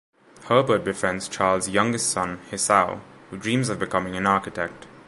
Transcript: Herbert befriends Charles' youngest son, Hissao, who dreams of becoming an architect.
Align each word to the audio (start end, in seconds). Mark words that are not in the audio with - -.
Herbert 0.47 0.83
befriends 0.83 1.29
Charles' 1.29 1.69
youngest 1.69 2.09
son, 2.09 2.39
Hissao, 2.49 3.01
who 3.29 3.37
dreams 3.37 3.69
of 3.69 3.77
becoming 3.77 4.15
an 4.15 4.25
architect. 4.25 4.87